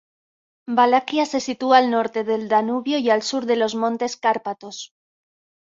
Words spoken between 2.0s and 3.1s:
del Danubio